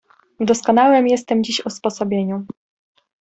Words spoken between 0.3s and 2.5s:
"W doskonałem jestem dziś usposobieniu!"